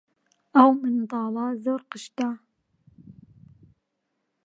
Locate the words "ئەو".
0.55-0.69